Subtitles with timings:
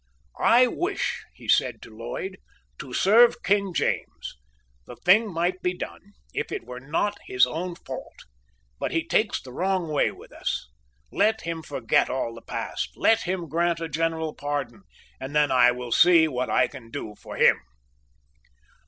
[0.39, 2.39] "I wish," he said to Lloyd,
[2.79, 4.33] "to serve King James.
[4.87, 8.17] The thing might be done, if it were not his own fault.
[8.79, 10.71] But he takes the wrong way with us.
[11.11, 14.81] Let him forget all the past; let him grant a general pardon;
[15.19, 17.59] and then I will see what I can do for him."